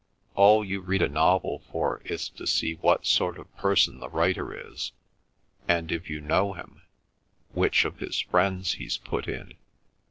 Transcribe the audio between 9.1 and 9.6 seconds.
in.